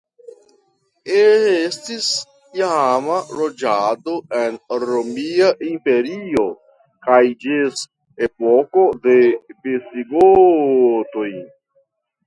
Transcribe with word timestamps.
Estis 1.17 2.07
iama 2.61 3.17
loĝado 3.41 4.15
en 4.39 4.57
Romia 4.85 5.51
Imperio 5.67 6.47
kaj 7.09 7.21
ĝis 7.45 7.85
epoko 8.31 8.89
de 9.07 9.17
visigotoj. 9.69 11.31